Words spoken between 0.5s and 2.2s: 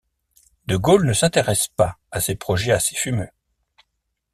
De Gaulle ne s'intéresse pas à